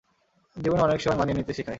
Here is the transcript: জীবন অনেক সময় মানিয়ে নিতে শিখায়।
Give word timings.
জীবন 0.55 0.79
অনেক 0.79 0.99
সময় 1.01 1.17
মানিয়ে 1.17 1.37
নিতে 1.37 1.53
শিখায়। 1.53 1.69